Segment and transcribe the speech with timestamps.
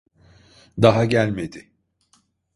[0.81, 1.71] Daha gelmedi.